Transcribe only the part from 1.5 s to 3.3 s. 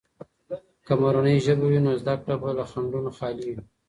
وي، نو زده کړه به له خنډونو